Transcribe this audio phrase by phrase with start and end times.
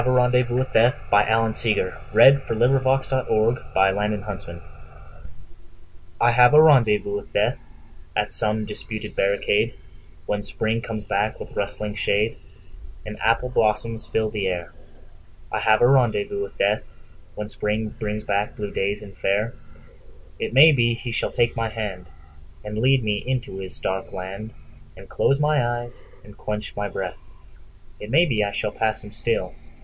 [0.07, 0.17] Modern
[0.49, 0.81] American Poetry.
[1.11, 1.77] 1919.
[1.77, 2.91] Alan Seeger1888–1916 "I Have a
[3.79, 4.63] Rendezvous with Death"
[6.19, 7.33] I HAVE a rendezvous with
[8.25, 9.75] DeathAt some disputed barricade,
[10.25, 12.35] When Spring comes back with rustling shadeAnd
[13.23, 19.03] apple blossoms fill the air—I have a rendezvous with DeathWhen Spring brings back blue days
[19.03, 22.07] and fair.It may be he shall take my handAnd
[22.77, 24.49] lead me into his dark landAnd
[25.09, 29.53] close my eyes and quench my breath—It may be I shall pass him still.